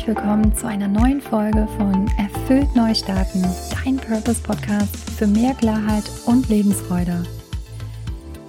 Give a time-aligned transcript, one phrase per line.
[0.00, 3.44] herzlich willkommen zu einer neuen Folge von Erfüllt Neustarten,
[3.84, 7.22] dein Purpose Podcast für mehr Klarheit und Lebensfreude.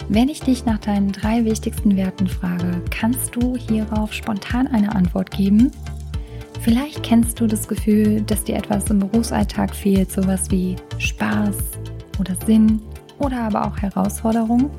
[0.08, 5.30] Wenn ich dich nach deinen drei wichtigsten Werten frage, kannst du hierauf spontan eine Antwort
[5.30, 5.70] geben?
[6.62, 11.56] Vielleicht kennst du das Gefühl, dass dir etwas im Berufsalltag fehlt, sowas wie Spaß
[12.18, 12.80] oder Sinn
[13.18, 14.70] oder aber auch Herausforderung.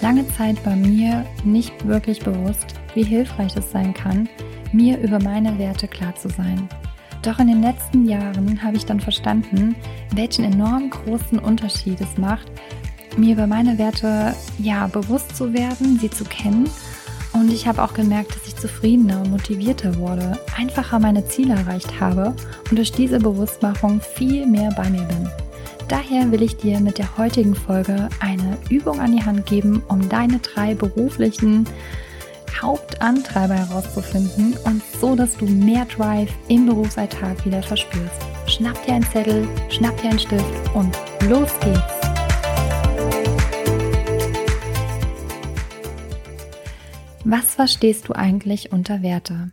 [0.00, 4.28] Lange Zeit war mir nicht wirklich bewusst, wie hilfreich es sein kann,
[4.72, 6.68] mir über meine Werte klar zu sein.
[7.22, 9.74] Doch in den letzten Jahren habe ich dann verstanden,
[10.14, 12.46] welchen enorm großen Unterschied es macht,
[13.16, 16.68] mir über meine Werte ja bewusst zu werden, sie zu kennen.
[17.32, 22.00] Und ich habe auch gemerkt, dass ich zufriedener und motivierter wurde, einfacher meine Ziele erreicht
[22.00, 22.34] habe
[22.70, 25.28] und durch diese Bewusstmachung viel mehr bei mir bin.
[25.88, 30.08] Daher will ich dir mit der heutigen Folge eine Übung an die Hand geben, um
[30.08, 31.64] deine drei beruflichen
[32.60, 38.22] Hauptantreiber herauszufinden und so, dass du mehr Drive im Berufsalltag wieder verspürst.
[38.46, 40.96] Schnapp dir einen Zettel, schnapp dir einen Stift und
[41.28, 42.06] los geht's!
[47.24, 49.50] Was verstehst du eigentlich unter Werte?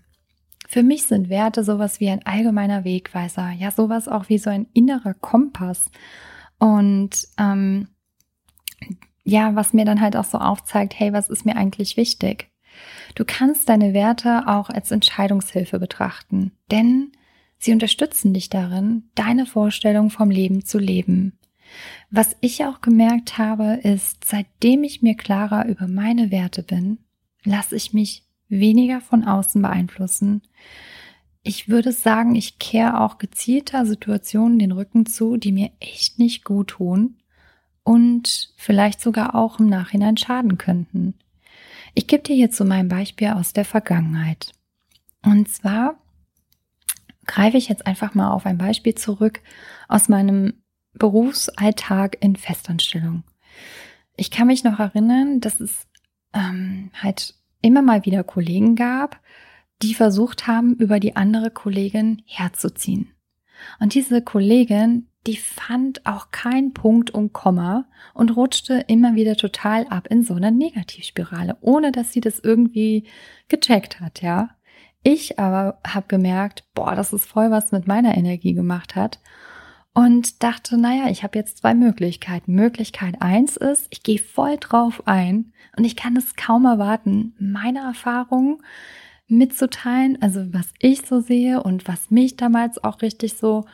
[0.67, 4.67] Für mich sind Werte sowas wie ein allgemeiner Wegweiser, ja sowas auch wie so ein
[4.73, 5.89] innerer Kompass.
[6.59, 7.87] Und ähm,
[9.23, 12.52] ja, was mir dann halt auch so aufzeigt, hey, was ist mir eigentlich wichtig?
[13.15, 17.11] Du kannst deine Werte auch als Entscheidungshilfe betrachten, denn
[17.57, 21.37] sie unterstützen dich darin, deine Vorstellung vom Leben zu leben.
[22.09, 26.99] Was ich auch gemerkt habe, ist, seitdem ich mir klarer über meine Werte bin,
[27.43, 30.41] lasse ich mich weniger von außen beeinflussen.
[31.41, 36.45] Ich würde sagen, ich kehre auch gezielter Situationen den Rücken zu, die mir echt nicht
[36.45, 37.17] gut tun
[37.83, 41.15] und vielleicht sogar auch im Nachhinein schaden könnten.
[41.93, 44.51] Ich gebe dir hierzu mein Beispiel aus der Vergangenheit.
[45.21, 45.95] Und zwar
[47.25, 49.41] greife ich jetzt einfach mal auf ein Beispiel zurück
[49.87, 50.53] aus meinem
[50.93, 53.23] Berufsalltag in Festanstellung.
[54.15, 55.87] Ich kann mich noch erinnern, dass es
[56.33, 59.19] ähm, halt immer mal wieder Kollegen gab,
[59.81, 63.11] die versucht haben, über die andere Kollegin herzuziehen.
[63.79, 69.85] Und diese Kollegin, die fand auch keinen Punkt und Komma und rutschte immer wieder total
[69.87, 73.05] ab in so einer Negativspirale, ohne dass sie das irgendwie
[73.47, 74.49] gecheckt hat, ja.
[75.01, 79.19] Ich aber habe gemerkt, boah, das ist voll was mit meiner Energie gemacht hat
[79.93, 82.53] und dachte, naja, ich habe jetzt zwei Möglichkeiten.
[82.53, 87.79] Möglichkeit eins ist, ich gehe voll drauf ein und ich kann es kaum erwarten, meine
[87.79, 88.57] Erfahrungen
[89.27, 93.65] mitzuteilen, also was ich so sehe und was mich damals auch richtig so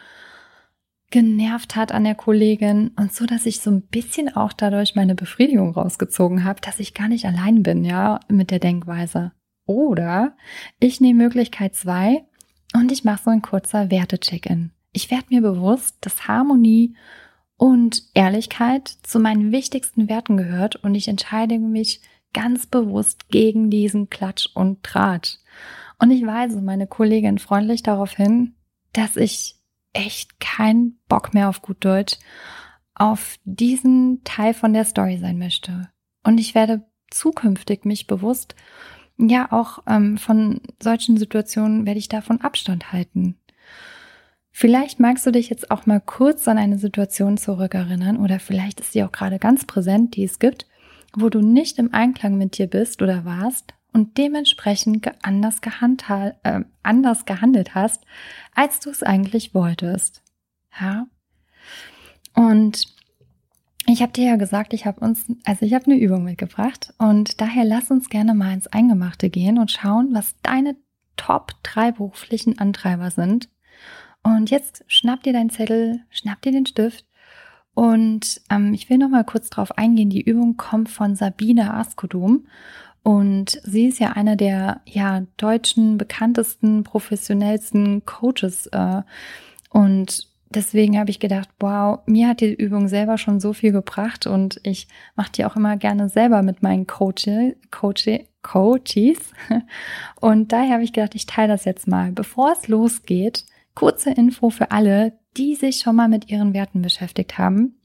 [1.11, 5.15] genervt hat an der Kollegin und so, dass ich so ein bisschen auch dadurch meine
[5.15, 9.31] Befriedigung rausgezogen habe, dass ich gar nicht allein bin, ja, mit der Denkweise.
[9.65, 10.35] Oder
[10.79, 12.25] ich nehme Möglichkeit zwei
[12.73, 14.71] und ich mache so ein kurzer Werte-Check-in.
[14.91, 16.95] Ich werde mir bewusst, dass Harmonie
[17.57, 22.01] und Ehrlichkeit zu meinen wichtigsten Werten gehört und ich entscheide mich
[22.33, 25.37] ganz bewusst gegen diesen Klatsch und Tratsch.
[25.99, 28.55] Und ich weise meine Kollegin freundlich darauf hin,
[28.93, 29.58] dass ich
[29.93, 32.17] echt keinen Bock mehr auf gut Deutsch
[32.93, 35.89] auf diesen Teil von der Story sein möchte.
[36.23, 38.55] Und ich werde zukünftig mich bewusst,
[39.17, 43.37] ja, auch ähm, von solchen Situationen werde ich davon Abstand halten.
[44.51, 48.93] Vielleicht magst du dich jetzt auch mal kurz an eine Situation zurückerinnern oder vielleicht ist
[48.93, 50.67] sie auch gerade ganz präsent, die es gibt,
[51.15, 55.57] wo du nicht im Einklang mit dir bist oder warst und dementsprechend anders,
[56.43, 58.03] äh, anders gehandelt hast,
[58.53, 60.23] als du es eigentlich wolltest.
[60.79, 61.07] Ja.
[62.35, 62.87] Und
[63.87, 67.41] ich habe dir ja gesagt, ich habe uns, also ich habe eine Übung mitgebracht und
[67.41, 70.75] daher lass uns gerne mal ins Eingemachte gehen und schauen, was deine
[71.17, 73.49] Top drei beruflichen Antreiber sind.
[74.21, 77.05] Und jetzt schnapp dir deinen Zettel, schnapp dir den Stift
[77.73, 80.09] und ähm, ich will noch mal kurz drauf eingehen.
[80.09, 82.47] Die Übung kommt von Sabine Askodum
[83.03, 88.67] und sie ist ja einer der ja deutschen bekanntesten, professionellsten Coaches.
[88.67, 89.01] Äh,
[89.69, 94.27] und deswegen habe ich gedacht, wow, mir hat die Übung selber schon so viel gebracht
[94.27, 97.55] und ich mache die auch immer gerne selber mit meinen Coaches.
[98.41, 99.33] Coaches.
[100.21, 102.13] Und daher habe ich gedacht, ich teile das jetzt mal.
[102.13, 107.37] Bevor es losgeht, kurze Info für alle, die sich schon mal mit ihren Werten beschäftigt
[107.37, 107.75] haben.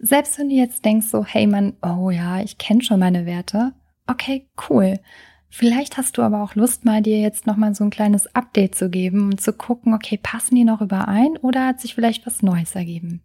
[0.00, 3.72] Selbst wenn du jetzt denkst so, hey Mann, oh ja, ich kenne schon meine Werte,
[4.06, 5.00] okay, cool.
[5.48, 8.90] Vielleicht hast du aber auch Lust, mal dir jetzt nochmal so ein kleines Update zu
[8.90, 12.74] geben und zu gucken, okay, passen die noch überein oder hat sich vielleicht was Neues
[12.74, 13.22] ergeben?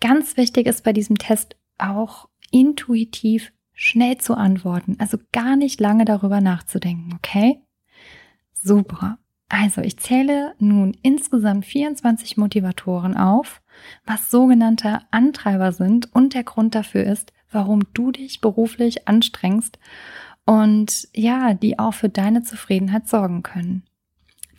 [0.00, 6.04] Ganz wichtig ist bei diesem Test auch intuitiv schnell zu antworten, also gar nicht lange
[6.04, 7.60] darüber nachzudenken, okay?
[8.54, 9.18] Super.
[9.48, 13.62] Also, ich zähle nun insgesamt 24 Motivatoren auf,
[14.04, 19.78] was sogenannte Antreiber sind und der Grund dafür ist, warum du dich beruflich anstrengst
[20.44, 23.82] und ja, die auch für deine Zufriedenheit sorgen können.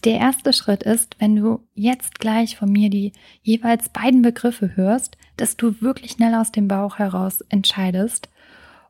[0.05, 5.17] Der erste Schritt ist, wenn du jetzt gleich von mir die jeweils beiden Begriffe hörst,
[5.35, 8.29] dass du wirklich schnell aus dem Bauch heraus entscheidest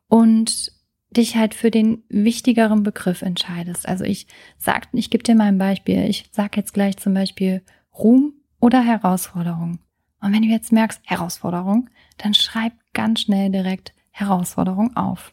[0.07, 0.71] und
[1.11, 3.87] dich halt für den wichtigeren Begriff entscheidest.
[3.87, 6.05] Also ich sag, ich gebe dir mal ein Beispiel.
[6.05, 7.63] Ich sag jetzt gleich zum Beispiel
[7.97, 9.79] Ruhm oder Herausforderung.
[10.21, 11.89] Und wenn du jetzt merkst Herausforderung,
[12.19, 15.31] dann schreib ganz schnell direkt Herausforderung auf.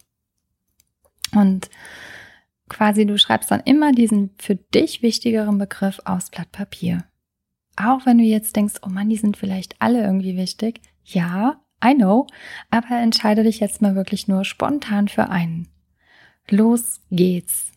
[1.33, 1.69] Und
[2.69, 7.05] quasi du schreibst dann immer diesen für dich wichtigeren Begriff aufs Blatt Papier.
[7.77, 10.81] Auch wenn du jetzt denkst, oh Mann, die sind vielleicht alle irgendwie wichtig.
[11.05, 12.27] Ja, I know,
[12.71, 15.69] aber entscheide dich jetzt mal wirklich nur spontan für einen.
[16.49, 17.73] Los geht's.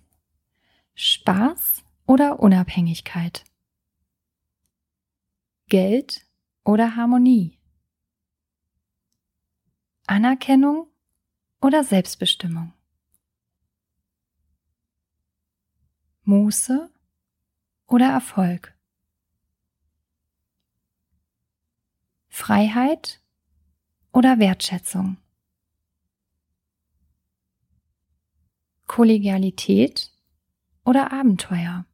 [0.96, 3.44] Spaß oder Unabhängigkeit?
[5.68, 6.26] Geld
[6.64, 7.59] oder Harmonie?
[10.10, 10.88] Anerkennung
[11.62, 12.74] oder Selbstbestimmung?
[16.24, 16.90] Muße
[17.86, 18.76] oder Erfolg?
[22.28, 23.22] Freiheit
[24.12, 25.18] oder Wertschätzung?
[28.88, 30.12] Kollegialität
[30.86, 31.86] oder Abenteuer?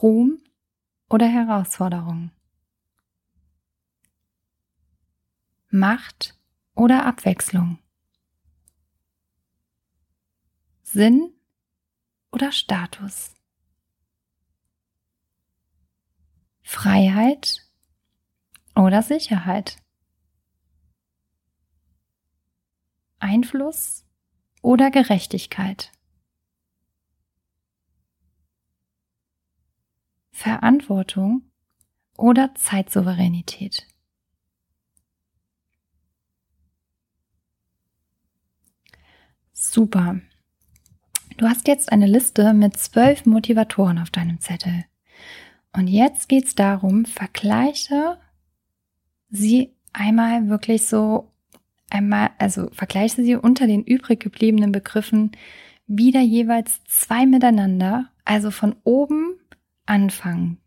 [0.00, 0.42] Ruhm
[1.10, 2.30] oder Herausforderung?
[5.74, 6.38] Macht
[6.74, 7.78] oder Abwechslung?
[10.82, 11.32] Sinn
[12.30, 13.32] oder Status?
[16.60, 17.66] Freiheit
[18.74, 19.78] oder Sicherheit?
[23.18, 24.04] Einfluss
[24.60, 25.90] oder Gerechtigkeit?
[30.32, 31.50] Verantwortung
[32.18, 33.86] oder Zeitsouveränität?
[39.64, 40.20] Super.
[41.36, 44.84] Du hast jetzt eine Liste mit zwölf Motivatoren auf deinem Zettel.
[45.72, 48.18] Und jetzt geht es darum, vergleiche
[49.30, 51.30] sie einmal wirklich so
[51.90, 55.30] einmal, also vergleiche sie unter den übrig gebliebenen Begriffen
[55.86, 59.38] wieder jeweils zwei miteinander, also von oben
[59.86, 60.58] anfangen.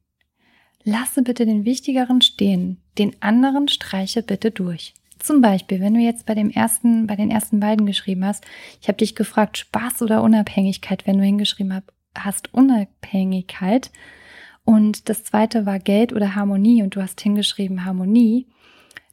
[0.84, 4.94] Lasse bitte den wichtigeren stehen, den anderen streiche bitte durch.
[5.26, 8.46] Zum Beispiel, wenn du jetzt bei dem ersten, bei den ersten beiden geschrieben hast,
[8.80, 11.82] ich habe dich gefragt, Spaß oder Unabhängigkeit, wenn du hingeschrieben
[12.16, 13.90] hast, Unabhängigkeit,
[14.66, 18.48] und das zweite war Geld oder Harmonie und du hast hingeschrieben Harmonie,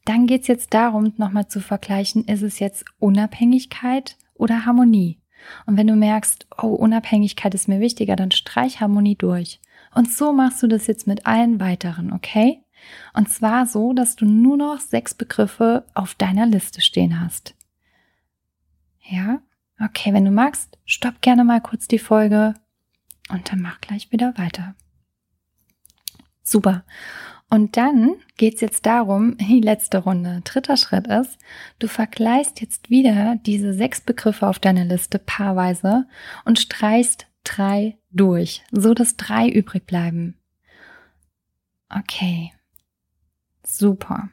[0.04, 5.18] dann geht's jetzt darum, nochmal zu vergleichen, ist es jetzt Unabhängigkeit oder Harmonie?
[5.64, 9.60] Und wenn du merkst, oh, Unabhängigkeit ist mir wichtiger, dann streich Harmonie durch.
[9.94, 12.61] Und so machst du das jetzt mit allen weiteren, okay?
[13.14, 17.54] Und zwar so, dass du nur noch sechs Begriffe auf deiner Liste stehen hast.
[19.08, 19.40] Ja?
[19.80, 22.54] Okay, wenn du magst, stopp gerne mal kurz die Folge
[23.30, 24.74] und dann mach gleich wieder weiter.
[26.42, 26.84] Super.
[27.48, 30.40] Und dann geht's jetzt darum, die letzte Runde.
[30.44, 31.38] Dritter Schritt ist,
[31.78, 36.06] du vergleichst jetzt wieder diese sechs Begriffe auf deiner Liste paarweise
[36.44, 40.36] und streichst drei durch, so dass drei übrig bleiben.
[41.90, 42.52] Okay.
[43.64, 44.30] Super.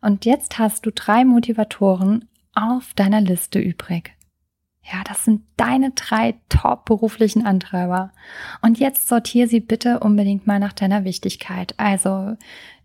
[0.00, 4.12] Und jetzt hast du drei Motivatoren auf deiner Liste übrig.
[4.84, 8.12] Ja, das sind deine drei top beruflichen Antreiber.
[8.62, 11.74] Und jetzt sortiere sie bitte unbedingt mal nach deiner Wichtigkeit.
[11.76, 12.36] Also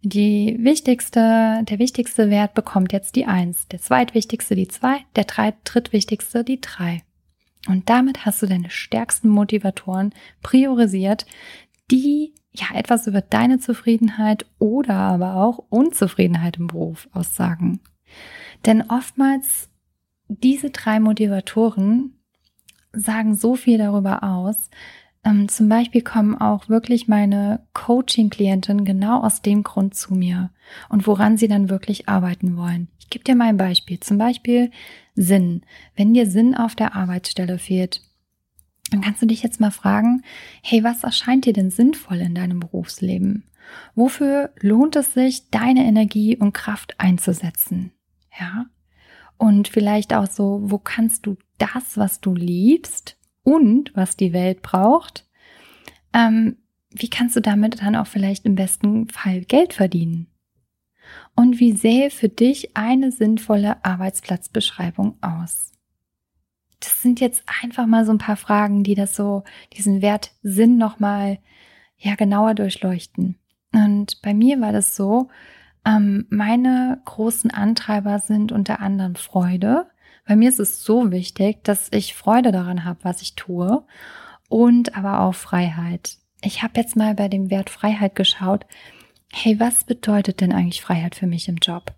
[0.03, 5.55] die wichtigste, der wichtigste Wert bekommt jetzt die eins, der zweitwichtigste die zwei, der drei,
[5.63, 7.01] drittwichtigste die drei.
[7.67, 10.13] Und damit hast du deine stärksten Motivatoren
[10.43, 11.25] priorisiert,
[11.89, 17.79] die ja etwas über deine Zufriedenheit oder aber auch Unzufriedenheit im Beruf aussagen.
[18.65, 19.69] Denn oftmals
[20.27, 22.13] diese drei Motivatoren
[22.93, 24.69] sagen so viel darüber aus.
[25.23, 30.51] Ähm, zum Beispiel kommen auch wirklich meine Coaching-Klienten genau aus dem Grund zu mir
[30.89, 32.87] und woran sie dann wirklich arbeiten wollen.
[32.99, 33.99] Ich gebe dir mal ein Beispiel.
[33.99, 34.71] Zum Beispiel
[35.15, 35.61] Sinn.
[35.95, 38.01] Wenn dir Sinn auf der Arbeitsstelle fehlt,
[38.89, 40.23] dann kannst du dich jetzt mal fragen,
[40.63, 43.43] hey, was erscheint dir denn sinnvoll in deinem Berufsleben?
[43.95, 47.91] Wofür lohnt es sich, deine Energie und Kraft einzusetzen?
[48.39, 48.67] Ja,
[49.37, 54.61] und vielleicht auch so, wo kannst du das, was du liebst und was die Welt
[54.61, 55.27] braucht,
[56.13, 56.57] ähm,
[56.89, 60.27] wie kannst du damit dann auch vielleicht im besten Fall Geld verdienen?
[61.35, 65.71] Und wie sähe für dich eine sinnvolle Arbeitsplatzbeschreibung aus?
[66.79, 69.43] Das sind jetzt einfach mal so ein paar Fragen, die das so,
[69.73, 71.39] diesen Wert Sinn nochmal,
[71.97, 73.37] ja, genauer durchleuchten.
[73.73, 75.29] Und bei mir war das so,
[75.85, 79.87] ähm, meine großen Antreiber sind unter anderem Freude.
[80.27, 83.83] Bei mir ist es so wichtig, dass ich Freude daran habe, was ich tue
[84.49, 86.17] und aber auch Freiheit.
[86.41, 88.65] Ich habe jetzt mal bei dem Wert Freiheit geschaut.
[89.31, 91.93] Hey, was bedeutet denn eigentlich Freiheit für mich im Job?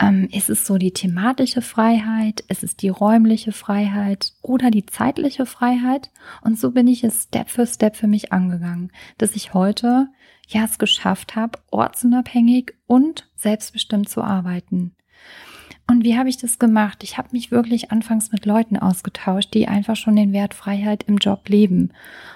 [0.00, 2.40] Ähm, ist es so die thematische Freiheit?
[2.48, 6.10] Ist es die räumliche Freiheit oder die zeitliche Freiheit?
[6.42, 10.08] Und so bin ich es Step für Step für mich angegangen, dass ich heute
[10.46, 14.94] ja es geschafft habe, ortsunabhängig und selbstbestimmt zu arbeiten.
[15.90, 17.02] Und wie habe ich das gemacht?
[17.02, 21.16] Ich habe mich wirklich anfangs mit Leuten ausgetauscht, die einfach schon den Wert Freiheit im
[21.16, 21.92] Job leben.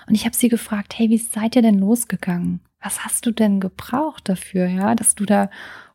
[0.09, 2.61] Und ich habe sie gefragt, hey, wie seid ihr denn losgegangen?
[2.81, 5.51] Was hast du denn gebraucht dafür, ja, dass du da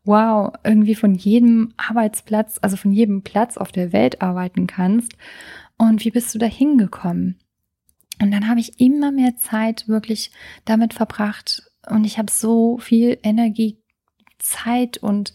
[0.07, 5.13] wow, irgendwie von jedem Arbeitsplatz, also von jedem Platz auf der Welt arbeiten kannst.
[5.77, 7.37] Und wie bist du da hingekommen?
[8.21, 10.31] Und dann habe ich immer mehr Zeit wirklich
[10.65, 13.79] damit verbracht und ich habe so viel Energie,
[14.39, 15.33] Zeit und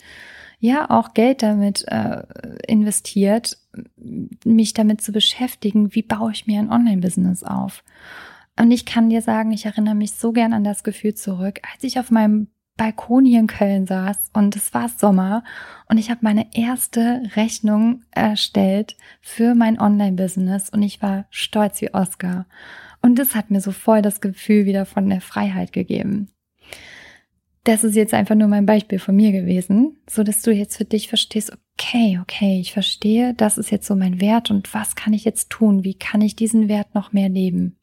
[0.58, 2.22] ja auch Geld damit äh,
[2.66, 3.58] investiert,
[4.44, 7.82] mich damit zu beschäftigen, wie baue ich mir ein Online-Business auf.
[8.58, 11.82] Und ich kann dir sagen, ich erinnere mich so gern an das Gefühl zurück, als
[11.82, 15.44] ich auf meinem Balkon hier in Köln saß und es war Sommer
[15.88, 21.92] und ich habe meine erste Rechnung erstellt für mein Online-Business und ich war stolz wie
[21.92, 22.46] Oscar.
[23.02, 26.28] Und das hat mir so voll das Gefühl wieder von der Freiheit gegeben.
[27.64, 30.84] Das ist jetzt einfach nur mein Beispiel von mir gewesen, so dass du jetzt für
[30.84, 35.12] dich verstehst, okay, okay, ich verstehe, das ist jetzt so mein Wert und was kann
[35.12, 35.84] ich jetzt tun?
[35.84, 37.76] Wie kann ich diesen Wert noch mehr leben?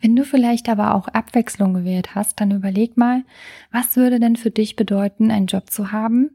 [0.00, 3.24] Wenn du vielleicht aber auch Abwechslung gewählt hast, dann überleg mal,
[3.70, 6.30] was würde denn für dich bedeuten, einen Job zu haben,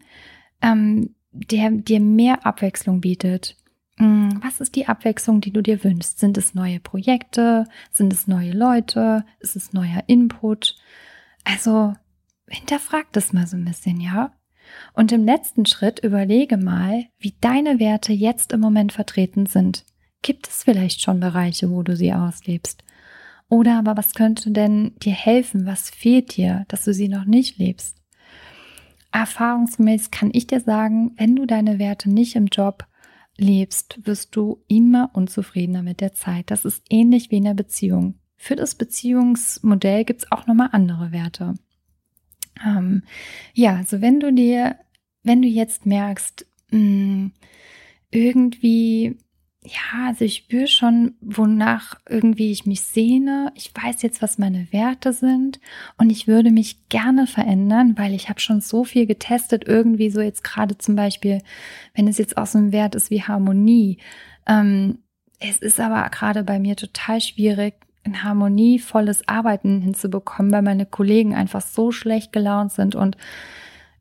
[0.61, 3.57] ähm, der dir mehr Abwechslung bietet?
[3.97, 6.19] Hm, was ist die Abwechslung, die du dir wünschst?
[6.19, 7.65] Sind es neue Projekte?
[7.91, 9.25] Sind es neue Leute?
[9.39, 10.75] Ist es neuer Input?
[11.43, 11.93] Also
[12.47, 14.33] hinterfrag das mal so ein bisschen, ja?
[14.93, 19.85] Und im letzten Schritt überlege mal, wie deine Werte jetzt im Moment vertreten sind.
[20.21, 22.83] Gibt es vielleicht schon Bereiche, wo du sie auslebst?
[23.49, 25.65] Oder aber was könnte denn dir helfen?
[25.65, 28.01] Was fehlt dir, dass du sie noch nicht lebst?
[29.11, 32.85] Erfahrungsgemäß kann ich dir sagen, wenn du deine Werte nicht im Job
[33.37, 36.51] lebst, wirst du immer unzufriedener mit der Zeit.
[36.51, 38.15] Das ist ähnlich wie in der Beziehung.
[38.35, 41.55] Für das Beziehungsmodell gibt es auch nochmal andere Werte.
[42.65, 43.03] Ähm,
[43.53, 44.77] ja, also wenn du dir,
[45.23, 47.31] wenn du jetzt merkst, mh, hm,
[48.11, 49.17] irgendwie
[49.65, 53.51] ja, also ich spüre schon, wonach irgendwie ich mich sehne.
[53.55, 55.59] Ich weiß jetzt, was meine Werte sind
[55.97, 59.67] und ich würde mich gerne verändern, weil ich habe schon so viel getestet.
[59.67, 61.41] Irgendwie so jetzt gerade zum Beispiel,
[61.95, 63.97] wenn es jetzt aus einem Wert ist wie Harmonie.
[64.47, 64.99] Ähm,
[65.39, 71.33] es ist aber gerade bei mir total schwierig, ein harmonievolles Arbeiten hinzubekommen, weil meine Kollegen
[71.33, 73.17] einfach so schlecht gelaunt sind und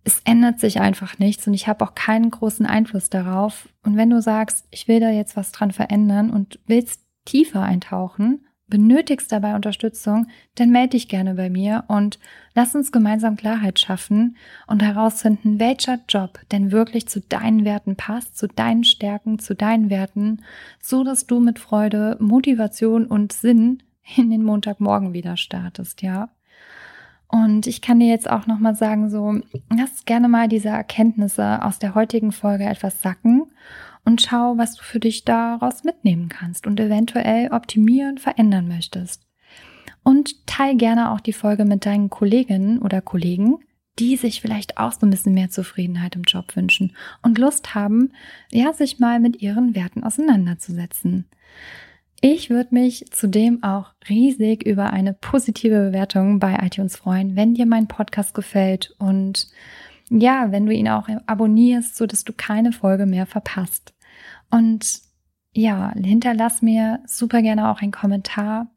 [0.04, 3.68] es ändert sich einfach nichts und ich habe auch keinen großen Einfluss darauf.
[3.82, 8.46] Und wenn du sagst, ich will da jetzt was dran verändern und willst tiefer eintauchen,
[8.66, 12.18] benötigst dabei Unterstützung, dann melde dich gerne bei mir und
[12.54, 18.36] lass uns gemeinsam Klarheit schaffen und herausfinden, welcher Job denn wirklich zu deinen Werten passt,
[18.36, 20.42] zu deinen Stärken, zu deinen Werten,
[20.82, 23.82] so dass du mit Freude, Motivation und Sinn
[24.16, 26.28] in den Montagmorgen wieder startest, ja?
[27.28, 29.40] Und ich kann dir jetzt auch nochmal sagen, so,
[29.74, 33.46] lass gerne mal diese Erkenntnisse aus der heutigen Folge etwas sacken
[34.04, 39.22] und schau, was du für dich daraus mitnehmen kannst und eventuell optimieren, verändern möchtest.
[40.02, 43.58] Und teil gerne auch die Folge mit deinen Kolleginnen oder Kollegen,
[43.98, 48.12] die sich vielleicht auch so ein bisschen mehr Zufriedenheit im Job wünschen und Lust haben,
[48.50, 51.26] ja, sich mal mit ihren Werten auseinanderzusetzen.
[52.26, 57.66] Ich würde mich zudem auch riesig über eine positive Bewertung bei iTunes freuen, wenn dir
[57.66, 59.48] mein Podcast gefällt und
[60.08, 63.92] ja, wenn du ihn auch abonnierst, so dass du keine Folge mehr verpasst.
[64.50, 65.02] Und
[65.52, 68.68] ja, hinterlass mir super gerne auch einen Kommentar.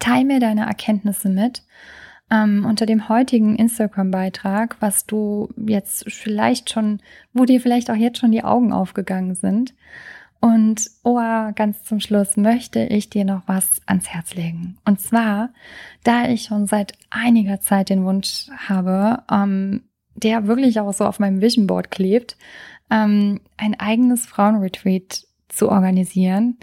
[0.00, 1.62] Teil mir deine Erkenntnisse mit.
[2.28, 6.98] Ähm, unter dem heutigen Instagram-Beitrag, was du jetzt vielleicht schon,
[7.32, 9.74] wo dir vielleicht auch jetzt schon die Augen aufgegangen sind.
[10.40, 11.18] Und oh,
[11.54, 14.78] ganz zum Schluss möchte ich dir noch was ans Herz legen.
[14.84, 15.50] Und zwar,
[16.04, 21.18] da ich schon seit einiger Zeit den Wunsch habe, ähm, der wirklich auch so auf
[21.18, 22.36] meinem Vision Board klebt,
[22.90, 26.58] ähm, ein eigenes Frauenretreat zu organisieren,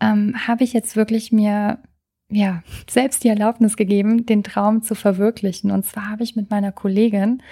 [0.00, 1.78] ähm, habe ich jetzt wirklich mir
[2.30, 5.70] ja, selbst die Erlaubnis gegeben, den Traum zu verwirklichen.
[5.70, 7.42] Und zwar habe ich mit meiner Kollegin,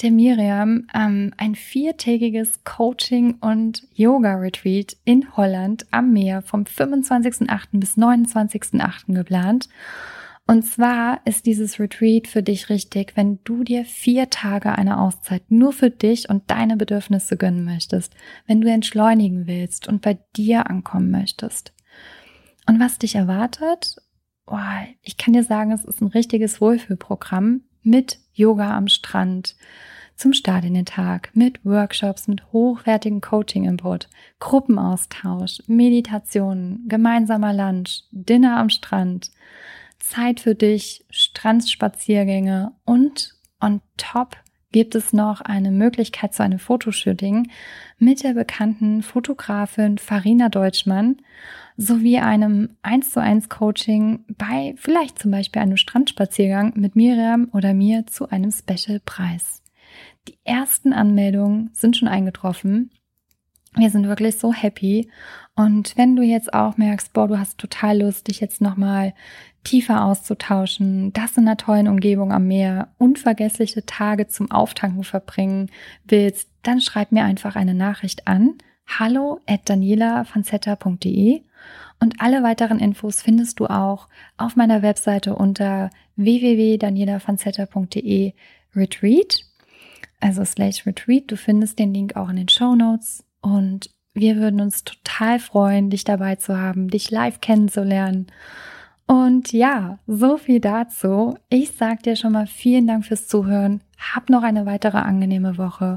[0.00, 7.80] der Miriam, ähm, ein viertägiges Coaching- und Yoga-Retreat in Holland am Meer vom 25.08.
[7.80, 9.14] bis 29.08.
[9.14, 9.68] geplant.
[10.46, 15.42] Und zwar ist dieses Retreat für dich richtig, wenn du dir vier Tage eine Auszeit
[15.50, 18.14] nur für dich und deine Bedürfnisse gönnen möchtest,
[18.46, 21.72] wenn du entschleunigen willst und bei dir ankommen möchtest.
[22.66, 23.96] Und was dich erwartet
[24.46, 24.56] oh,
[25.02, 29.56] ich kann dir sagen, es ist ein richtiges Wohlfühlprogramm mit Yoga am Strand
[30.16, 34.08] zum Start in den Tag, mit Workshops, mit hochwertigem Coaching-Input,
[34.38, 39.30] Gruppenaustausch, Meditationen, gemeinsamer Lunch, Dinner am Strand,
[39.98, 44.36] Zeit für dich, Strandspaziergänge und on top
[44.72, 47.50] gibt es noch eine Möglichkeit zu einem Fotoshooting
[47.98, 51.18] mit der bekannten Fotografin Farina Deutschmann
[51.76, 57.74] sowie einem 1 zu 1 Coaching bei vielleicht zum Beispiel einem Strandspaziergang mit Miriam oder
[57.74, 59.62] mir zu einem Special-Preis.
[60.28, 62.90] Die ersten Anmeldungen sind schon eingetroffen.
[63.74, 65.10] Wir sind wirklich so happy.
[65.54, 69.14] Und wenn du jetzt auch merkst, boah, du hast total Lust, dich jetzt nochmal
[69.64, 75.70] tiefer auszutauschen, das in einer tollen Umgebung am Meer, unvergessliche Tage zum Auftanken verbringen
[76.04, 78.54] willst, dann schreib mir einfach eine Nachricht an
[78.86, 81.42] hallo at danielafanzetta.de
[82.00, 88.32] und alle weiteren Infos findest du auch auf meiner Webseite unter www.danielafanzetta.de
[88.74, 89.44] Retreat,
[90.20, 91.30] also slash Retreat.
[91.30, 95.90] Du findest den Link auch in den Show Notes und wir würden uns total freuen,
[95.90, 98.26] dich dabei zu haben, dich live kennenzulernen.
[99.06, 101.36] Und ja, so viel dazu.
[101.48, 103.82] Ich sag dir schon mal vielen Dank fürs Zuhören.
[103.98, 105.96] Hab noch eine weitere angenehme Woche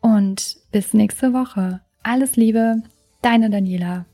[0.00, 1.80] und bis nächste Woche.
[2.02, 2.82] Alles Liebe,
[3.22, 4.06] deine Daniela.